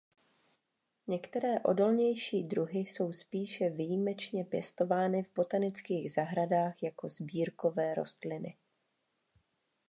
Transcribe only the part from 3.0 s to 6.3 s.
spíše výjimečně pěstovány v botanických